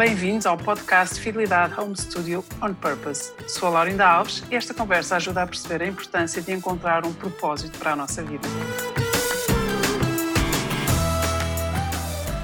[0.00, 3.34] Bem-vindos ao podcast Fidelidade Home Studio On Purpose.
[3.46, 7.12] Sou a Laurinda Alves e esta conversa ajuda a perceber a importância de encontrar um
[7.12, 8.48] propósito para a nossa vida.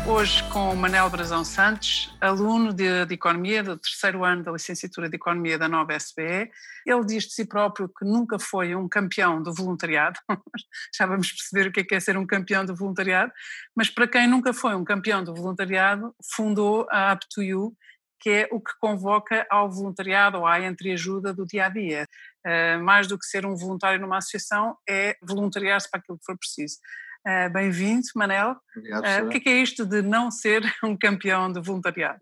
[0.09, 5.09] Hoje com o Manel Brazão Santos, aluno de, de, Economia do terceiro ano da licenciatura
[5.09, 6.49] de Economia da nova SBE.
[6.87, 10.21] Ele diz de si próprio que nunca foi um campeão do voluntariado,
[10.97, 13.33] já vamos perceber o que é, que é ser um campeão do voluntariado,
[13.75, 17.77] mas para quem nunca foi um campeão do voluntariado, fundou a Up You,
[18.21, 22.07] que é o que convoca ao voluntariado ou à entreajuda do dia a dia.
[22.47, 26.39] Uh, mais do que ser um voluntário numa associação, é voluntariar-se para aquilo que for
[26.39, 26.79] preciso.
[27.27, 28.55] Uh, Bem-vindo, Manel.
[28.77, 32.21] Obrigado, uh, o que é, que é, isto de não ser um campeão de voluntariado?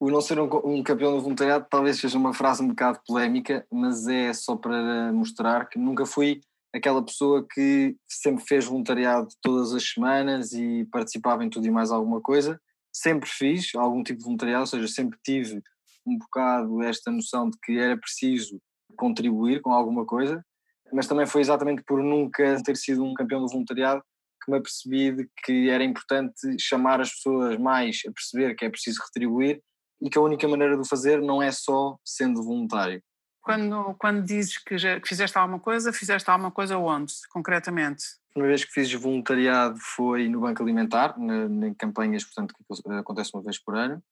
[0.00, 3.64] O não ser um, um, campeão de voluntariado talvez seja uma frase um bocado polémica,
[3.70, 6.40] mas é só para mostrar que nunca fui
[6.74, 11.92] aquela pessoa que sempre fez voluntariado todas as semanas e participava em tudo e mais
[11.92, 12.60] alguma coisa.
[12.92, 15.62] Sempre fiz algum tipo de voluntariado, ou seja, sempre tive
[16.04, 18.60] um bocado esta noção de que era preciso
[18.96, 20.44] contribuir com alguma coisa,
[20.92, 24.02] mas também foi exatamente por nunca ter sido um campeão de voluntariado
[24.50, 29.00] me apercebi de que era importante chamar as pessoas mais a perceber que é preciso
[29.04, 29.62] retribuir
[30.02, 33.02] e que a única maneira de o fazer não é só sendo voluntário.
[33.42, 38.04] Quando, quando dizes que, já, que fizeste alguma coisa, fizeste alguma coisa onde, concretamente?
[38.30, 43.30] A primeira vez que fiz voluntariado foi no Banco Alimentar, em campanhas, portanto, que acontece
[43.34, 44.02] uma vez por ano,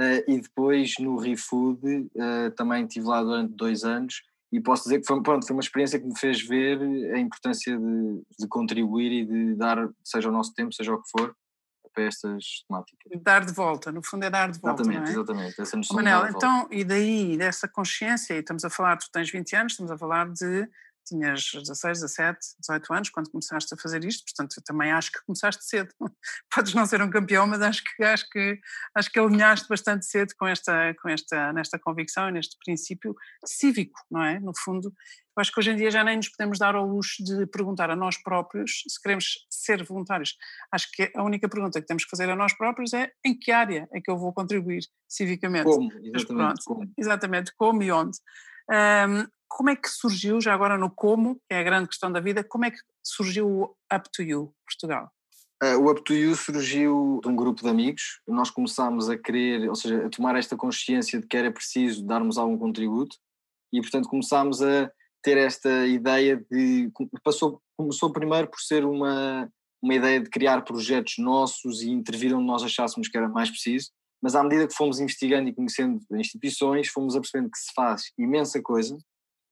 [0.00, 5.00] uh, e depois no ReFood, uh, também estive lá durante dois anos, e posso dizer
[5.00, 6.78] que foi, pronto, foi uma experiência que me fez ver
[7.14, 11.10] a importância de, de contribuir e de dar, seja o nosso tempo, seja o que
[11.10, 11.34] for,
[11.94, 13.22] para estas temáticas.
[13.22, 14.82] Dar de volta, no fundo é dar de volta.
[14.82, 15.12] Exatamente, é?
[15.12, 15.60] exatamente.
[15.60, 19.56] Essa noção Manel, então, e daí, dessa consciência, e estamos a falar, tu tens 20
[19.56, 20.68] anos, estamos a falar de
[21.04, 25.24] tinhas 16, 17, 18 anos quando começaste a fazer isto, portanto eu também acho que
[25.24, 25.90] começaste cedo.
[26.54, 28.60] Podes não ser um campeão, mas acho que acho que
[28.94, 34.00] acho que alinhaste bastante cedo com esta com esta nesta convicção e neste princípio cívico,
[34.10, 34.40] não é?
[34.40, 34.92] No fundo,
[35.36, 37.90] eu acho que hoje em dia já nem nos podemos dar ao luxo de perguntar
[37.90, 40.36] a nós próprios se queremos ser voluntários.
[40.70, 43.50] Acho que a única pergunta que temos que fazer a nós próprios é em que
[43.50, 45.64] área é que eu vou contribuir civicamente.
[45.64, 46.92] Como, exatamente, pronto, como.
[46.98, 48.18] Exatamente, como e onde.
[48.70, 49.26] Um,
[49.56, 52.42] como é que surgiu, já agora no como, que é a grande questão da vida,
[52.42, 53.64] como é que surgiu o
[53.94, 55.10] Up to You Portugal?
[55.62, 58.20] Uh, o Up to You surgiu de um grupo de amigos.
[58.26, 62.38] Nós começámos a querer, ou seja, a tomar esta consciência de que era preciso darmos
[62.38, 63.16] algum contributo
[63.72, 64.90] e, portanto, começámos a
[65.22, 66.90] ter esta ideia de.
[67.22, 69.48] Passou, começou primeiro por ser uma,
[69.80, 73.90] uma ideia de criar projetos nossos e intervir onde nós achássemos que era mais preciso,
[74.20, 78.60] mas à medida que fomos investigando e conhecendo instituições, fomos apercebendo que se faz imensa
[78.60, 78.96] coisa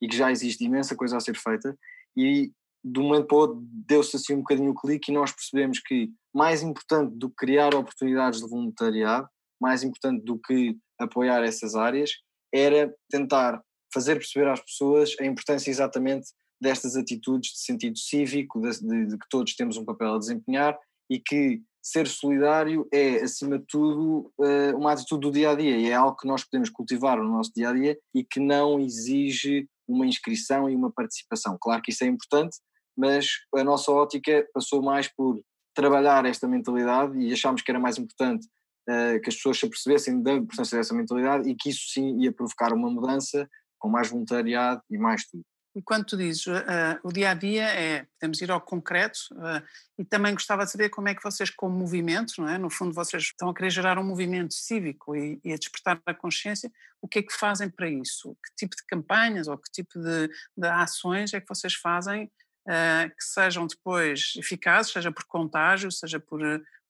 [0.01, 1.77] e que já existe imensa coisa a ser feita
[2.17, 2.53] e
[2.83, 5.79] de um momento para o outro deu-se assim um bocadinho o clique e nós percebemos
[5.81, 9.29] que mais importante do que criar oportunidades de voluntariado,
[9.61, 12.11] mais importante do que apoiar essas áreas,
[12.53, 13.63] era tentar
[13.93, 16.29] fazer perceber às pessoas a importância exatamente
[16.61, 20.79] destas atitudes de sentido cívico, de, de, de, que todos temos um papel a desempenhar
[21.11, 25.79] e que ser solidário é, acima de tudo, eh, uma atitude do dia a dia
[25.79, 28.79] e é algo que nós podemos cultivar no nosso dia a dia e que não
[28.79, 31.57] exige uma inscrição e uma participação.
[31.61, 32.57] Claro que isso é importante,
[32.97, 35.41] mas a nossa ótica passou mais por
[35.75, 38.47] trabalhar esta mentalidade e achámos que era mais importante
[38.89, 42.33] uh, que as pessoas se apercebessem da importância dessa mentalidade e que isso sim ia
[42.33, 45.45] provocar uma mudança com mais voluntariado e mais tudo.
[45.75, 49.65] E quando tu dizes uh, o dia a dia é, podemos ir ao concreto, uh,
[49.97, 52.59] e também gostava de saber como é que vocês, como movimento, não é?
[52.59, 56.15] no fundo vocês estão a querer gerar um movimento cívico e, e a despertar a
[56.15, 58.37] consciência, o que é que fazem para isso?
[58.45, 63.09] Que tipo de campanhas ou que tipo de, de ações é que vocês fazem uh,
[63.09, 66.41] que sejam depois eficazes, seja por contágio, seja por,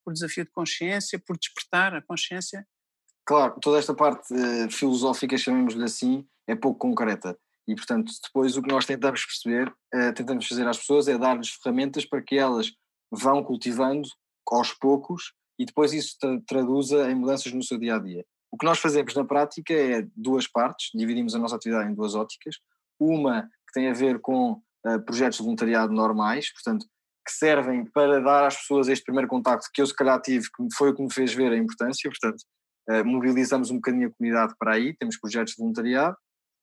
[0.02, 2.66] por desafio de consciência, por despertar a consciência?
[3.26, 4.34] Claro, toda esta parte
[4.70, 7.38] filosófica, chamemos-lhe assim, é pouco concreta
[7.70, 11.50] e, portanto, depois o que nós tentamos perceber, uh, tentamos fazer às pessoas é dar-lhes
[11.50, 12.72] ferramentas para que elas
[13.12, 14.08] vão cultivando
[14.50, 18.24] aos poucos e depois isso tra traduza em mudanças no seu dia a dia.
[18.50, 22.16] O que nós fazemos na prática é duas partes, dividimos a nossa atividade em duas
[22.16, 22.56] óticas.
[22.98, 26.84] Uma que tem a ver com uh, projetos de voluntariado normais, portanto,
[27.24, 30.74] que servem para dar às pessoas este primeiro contacto que eu se calhar tive, que
[30.74, 32.42] foi o que me fez ver a importância, portanto,
[32.90, 36.16] uh, mobilizamos um bocadinho a comunidade para aí, temos projetos de voluntariado,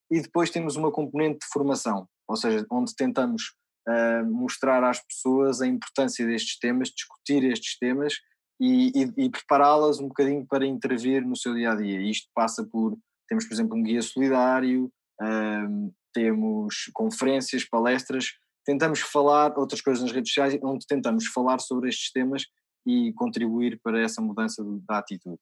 [0.09, 3.54] e depois temos uma componente de formação, ou seja, onde tentamos
[3.88, 8.13] uh, mostrar às pessoas a importância destes temas, discutir estes temas
[8.59, 12.01] e, e, e prepará-las um bocadinho para intervir no seu dia a dia.
[12.01, 18.31] Isto passa por, temos por exemplo um guia solidário, uh, temos conferências, palestras,
[18.65, 22.44] tentamos falar outras coisas nas redes sociais, onde tentamos falar sobre estes temas
[22.86, 25.39] e contribuir para essa mudança da atitude.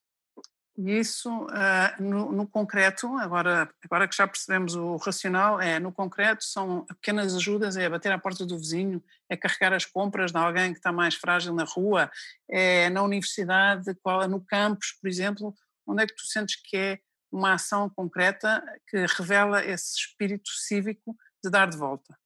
[0.77, 5.89] E isso, uh, no, no, concreto, agora, agora que já percebemos o racional, é no
[5.89, 10.37] concreto são pequenas ajudas, é bater à porta do vizinho, é carregar as compras de
[10.37, 12.11] alguém que está mais frágil na rua,
[12.49, 15.55] é na universidade, qual, no campus, por exemplo,
[15.87, 16.99] onde é que tu sentes que é
[17.31, 22.17] uma ação concreta que revela esse espírito cívico de dar de volta?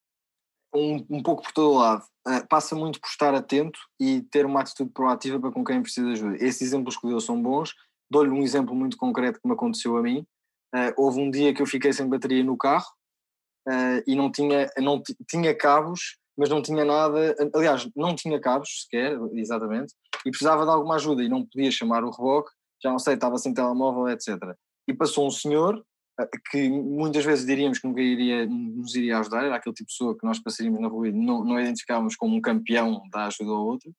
[0.73, 2.03] Um, um pouco por todo o lado.
[2.27, 6.07] Uh, passa muito por estar atento e ter uma atitude proativa para com quem precisa
[6.07, 6.35] de ajuda.
[6.43, 7.73] Esses exemplos que deu são bons,
[8.09, 10.25] Dou-lhe um exemplo muito concreto que me aconteceu a mim.
[10.73, 12.87] Uh, houve um dia que eu fiquei sem bateria no carro
[13.67, 17.35] uh, e não tinha, não tinha cabos, mas não tinha nada.
[17.53, 19.93] Aliás, não tinha cabos sequer, exatamente,
[20.25, 22.51] e precisava de alguma ajuda e não podia chamar o reboque,
[22.83, 24.37] já não sei, estava sem telemóvel, etc.
[24.87, 25.83] E passou um senhor
[26.19, 29.93] uh, que muitas vezes diríamos que nunca iria, nos iria ajudar, era aquele tipo de
[29.93, 33.51] pessoa que nós passaríamos na rua e não, não identificávamos como um campeão da ajuda
[33.51, 33.91] ao outro.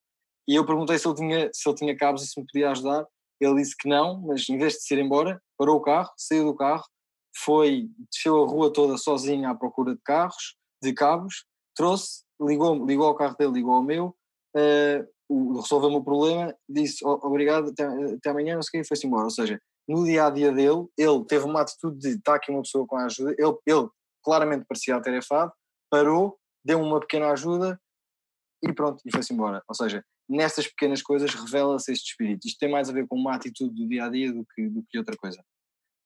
[0.48, 3.06] E eu perguntei se ele tinha, se ele tinha cabos e se me podia ajudar
[3.40, 6.44] ele disse que não, mas em vez de se ir embora, parou o carro, saiu
[6.44, 6.84] do carro,
[7.36, 11.44] foi, desceu a rua toda sozinho à procura de carros, de cabos,
[11.74, 14.14] trouxe, ligou, ligou ao carro dele, ligou ao meu,
[14.56, 19.06] uh, resolveu-me o problema, disse obrigado, até, até amanhã, não sei o que, e foi-se
[19.06, 19.24] embora.
[19.24, 22.62] Ou seja, no dia a dia dele, ele teve uma atitude de estar aqui uma
[22.62, 23.88] pessoa com a ajuda, ele, ele
[24.22, 25.52] claramente parecia atarefado,
[25.90, 27.80] parou, deu uma pequena ajuda
[28.62, 29.62] e pronto, e foi-se embora.
[29.68, 32.46] Ou seja, nessas pequenas coisas revela-se este espírito.
[32.46, 34.84] Isto tem mais a ver com uma atitude do dia a dia do que, do
[34.88, 35.44] que outra coisa.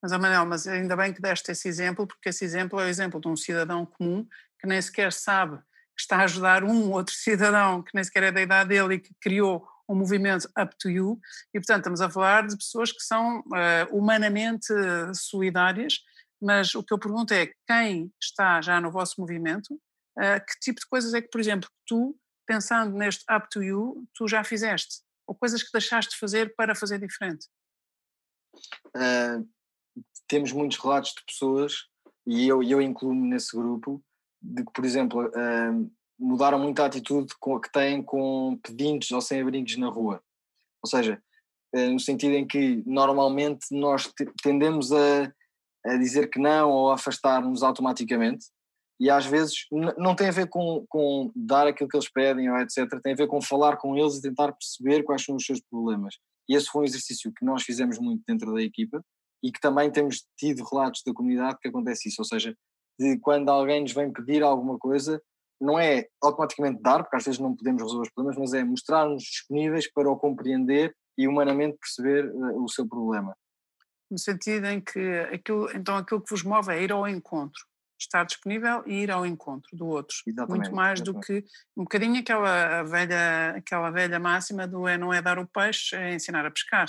[0.03, 3.21] Mas, Manel, mas ainda bem que deste esse exemplo, porque esse exemplo é o exemplo
[3.21, 4.27] de um cidadão comum
[4.59, 8.33] que nem sequer sabe que está a ajudar um outro cidadão que nem sequer é
[8.33, 11.21] da idade dele e que criou um movimento Up to You,
[11.53, 14.67] e portanto estamos a falar de pessoas que são uh, humanamente
[15.15, 16.01] solidárias,
[16.41, 20.81] mas o que eu pergunto é quem está já no vosso movimento, uh, que tipo
[20.81, 25.03] de coisas é que, por exemplo, tu pensando neste up to you, tu já fizeste?
[25.27, 27.47] Ou coisas que deixaste de fazer para fazer diferente?
[28.89, 29.49] Uh,
[30.29, 31.87] temos muitos relatos de pessoas,
[32.27, 34.03] e eu, eu incluo-me nesse grupo,
[34.41, 39.77] de que, por exemplo, uh, mudaram muito a atitude que têm com pedintes ou sem-abrigos
[39.77, 40.23] na rua.
[40.83, 41.23] Ou seja,
[41.75, 44.13] uh, no sentido em que normalmente nós
[44.43, 45.33] tendemos a,
[45.87, 48.47] a dizer que não ou afastar-nos automaticamente,
[48.99, 49.67] e às vezes
[49.99, 53.17] não tem a ver com, com dar aquilo que eles pedem ou etc, tem a
[53.17, 56.15] ver com falar com eles e tentar perceber quais são os seus problemas.
[56.49, 59.05] E esse foi um exercício que nós fizemos muito dentro da equipa
[59.43, 62.55] e que também temos tido relatos da comunidade que acontece isso, ou seja,
[62.99, 65.21] de quando alguém nos vem pedir alguma coisa,
[65.61, 69.23] não é automaticamente dar, porque às vezes não podemos resolver os problemas, mas é mostrar-nos
[69.23, 73.37] disponíveis para o compreender e humanamente perceber uh, o seu problema.
[74.11, 77.63] No sentido em que aquilo, então aquilo que vos move é ir ao encontro
[78.05, 80.17] estar disponível e ir ao encontro do outro.
[80.27, 81.21] Exatamente, Muito mais exatamente.
[81.21, 85.47] do que um bocadinho aquela velha, aquela velha máxima do é não é dar o
[85.47, 86.89] peixe, é ensinar a pescar.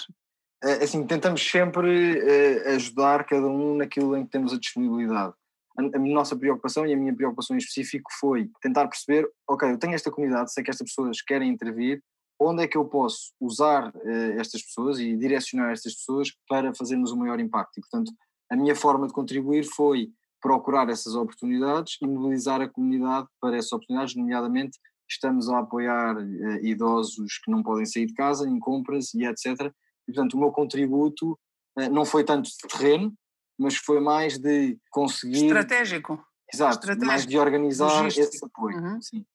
[0.63, 5.33] É, assim, tentamos sempre uh, ajudar cada um naquilo em que temos a disponibilidade.
[5.77, 9.93] A, nossa preocupação e a minha preocupação em específico foi tentar perceber, ok, eu tenho
[9.93, 12.01] esta comunidade, sei que estas pessoas querem intervir,
[12.39, 17.11] onde é que eu posso usar uh, estas pessoas e direcionar estas pessoas para fazermos
[17.11, 17.77] o maior impacto.
[17.77, 18.11] E, portanto,
[18.49, 20.09] a minha forma de contribuir foi
[20.45, 24.77] procurar essas oportunidades e mobilizar a comunidade para essas oportunidades, nomeadamente
[25.09, 29.73] estamos a apoiar uh, idosos que não podem sair de casa em compras e etc.
[30.07, 33.11] E, portanto, o meu contributo uh, não foi tanto de terreno,
[33.57, 35.47] mas foi mais de conseguir.
[35.47, 36.23] Estratégico.
[36.53, 37.07] Exato, Estratégico.
[37.07, 38.35] mais de organizar Logístico.
[38.35, 38.77] esse apoio.
[38.77, 39.01] Uhum.
[39.01, 39.25] Sim.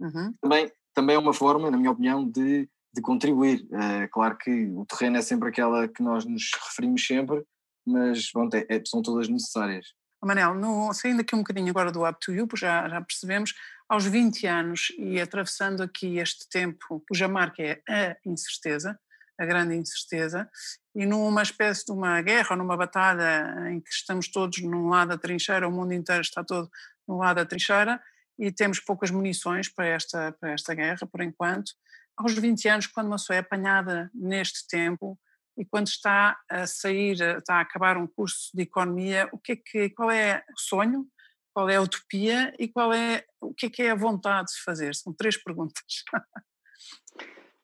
[0.00, 0.34] Uhum.
[0.38, 3.66] Também, também é uma forma, na minha opinião, de, de contribuir.
[3.72, 7.42] É claro que o terreno é sempre aquela que nós nos referimos sempre,
[7.86, 9.96] mas pronto, é, é, são todas necessárias.
[10.26, 13.54] Manel, no, saindo aqui um bocadinho agora do Up to You, já, já percebemos,
[13.88, 18.98] aos 20 anos e atravessando aqui este tempo, cuja marca é a incerteza,
[19.38, 20.48] a grande incerteza,
[20.94, 25.18] e numa espécie de uma guerra numa batalha em que estamos todos num lado da
[25.18, 26.68] trincheira, o mundo inteiro está todo
[27.06, 28.00] no lado da trincheira
[28.38, 31.72] e temos poucas munições para esta, para esta guerra, por enquanto.
[32.16, 35.18] Aos 20 anos, quando uma pessoa é apanhada neste tempo,
[35.58, 39.56] e quando está a sair, está a acabar um curso de economia, o que é
[39.56, 41.06] que, qual é o sonho,
[41.52, 44.62] qual é a utopia e qual é, o que é que é a vontade de
[44.62, 44.94] fazer?
[44.94, 46.04] São três perguntas.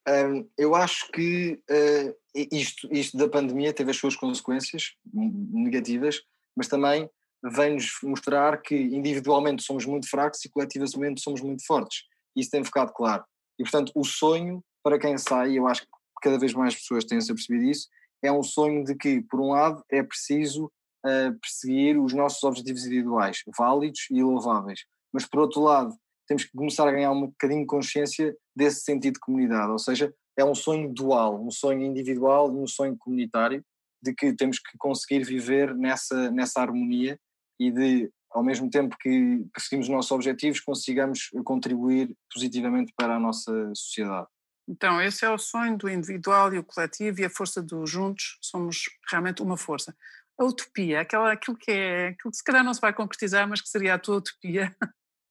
[0.08, 2.16] um, eu acho que uh,
[2.50, 6.20] isto, isto da pandemia teve as suas consequências negativas,
[6.56, 7.08] mas também
[7.44, 12.02] vem-nos mostrar que individualmente somos muito fracos e coletivamente somos muito fortes.
[12.34, 13.24] Isso tem ficado claro.
[13.56, 15.88] E, portanto, o sonho para quem sai, eu acho que
[16.24, 17.86] cada vez mais pessoas têm-se apercebido isso,
[18.22, 20.64] é um sonho de que, por um lado, é preciso
[21.04, 24.80] uh, perseguir os nossos objetivos individuais, válidos e louváveis,
[25.12, 25.94] mas por outro lado,
[26.26, 30.12] temos que começar a ganhar um bocadinho de consciência desse sentido de comunidade, ou seja,
[30.38, 33.62] é um sonho dual, um sonho individual e um sonho comunitário,
[34.02, 37.18] de que temos que conseguir viver nessa, nessa harmonia
[37.60, 43.20] e de, ao mesmo tempo que perseguimos os nossos objetivos, consigamos contribuir positivamente para a
[43.20, 44.26] nossa sociedade.
[44.68, 48.38] Então, esse é o sonho do individual e o coletivo e a força dos juntos,
[48.40, 49.94] somos realmente uma força.
[50.38, 53.60] A utopia, aquela, aquilo, que é, aquilo que se calhar não se vai concretizar, mas
[53.60, 54.74] que seria a tua utopia.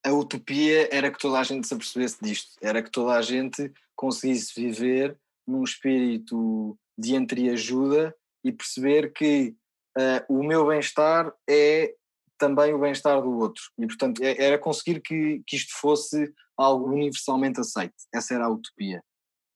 [0.05, 3.71] A utopia era que toda a gente se apercebesse disto, era que toda a gente
[3.95, 9.55] conseguisse viver num espírito de entreajuda e perceber que
[9.97, 11.95] uh, o meu bem-estar é
[12.37, 13.63] também o bem-estar do outro.
[13.77, 17.95] E, portanto, é, era conseguir que, que isto fosse algo universalmente aceito.
[18.13, 19.01] Essa era a utopia.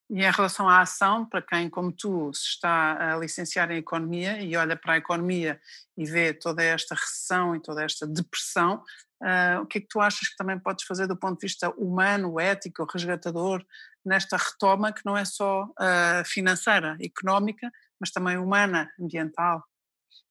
[0.10, 4.42] E em relação à ação, para quem, como tu, se está a licenciar em economia
[4.42, 5.60] e olha para a economia
[5.98, 8.82] e vê toda esta recessão e toda esta depressão,
[9.22, 11.70] uh, o que é que tu achas que também podes fazer do ponto de vista
[11.72, 13.66] humano, ético, resgatador,
[14.06, 19.62] nesta retoma que não é só uh, financeira, económica, mas também humana, ambiental?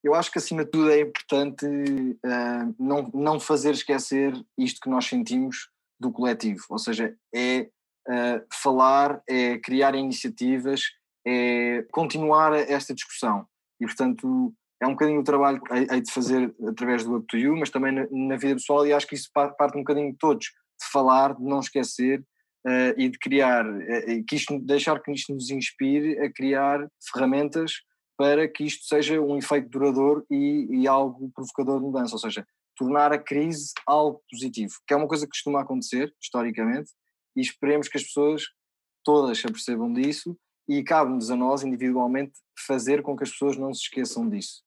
[0.03, 4.89] Eu acho que acima de tudo é importante uh, não, não fazer esquecer isto que
[4.89, 5.69] nós sentimos
[6.01, 7.69] do coletivo, ou seja, é
[8.09, 10.83] uh, falar, é criar iniciativas,
[11.27, 13.47] é continuar esta discussão.
[13.81, 17.57] E, portanto, é um bocadinho o trabalho que hei de fazer através do Up You,
[17.57, 20.47] mas também na, na, vida pessoal, e acho que isso parte um bocadinho de todos,
[20.47, 22.21] de falar, de não esquecer
[22.67, 27.73] uh, e de criar, uh, que isto, deixar que isto nos inspire a criar ferramentas
[28.19, 32.47] para que isto seja um efeito duradouro e, e algo provocador de mudança, ou seja,
[32.77, 36.91] tornar a crise algo positivo, que é uma coisa que costuma acontecer historicamente,
[37.37, 38.45] e esperemos que as pessoas
[39.05, 40.37] todas se apercebam disso
[40.69, 42.33] e cabe-nos a nós individualmente
[42.67, 44.65] fazer com que as pessoas não se esqueçam disso.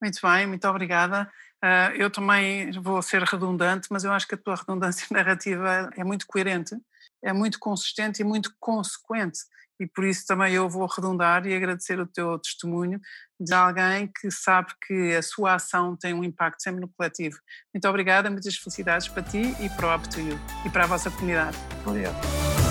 [0.00, 1.30] Muito bem, muito obrigada.
[1.62, 6.04] Uh, eu também vou ser redundante, mas eu acho que a tua redundância narrativa é
[6.04, 6.76] muito coerente,
[7.22, 9.38] é muito consistente e muito consequente.
[9.80, 13.00] E por isso também eu vou redundar e agradecer o teu testemunho
[13.38, 17.36] de alguém que sabe que a sua ação tem um impacto sempre no coletivo.
[17.74, 20.86] Muito obrigada, muitas felicidades para ti e para o Up to You e para a
[20.86, 21.56] vossa comunidade.
[21.84, 22.63] Obrigado.